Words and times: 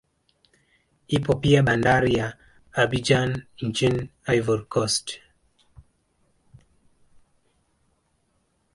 Ipo 1.07 1.31
pia 1.41 1.63
bandari 1.67 2.13
ya 2.13 2.37
Abidjan 2.73 3.43
nchini 3.61 4.09
Ivory 4.37 4.65
Coast 4.65 5.21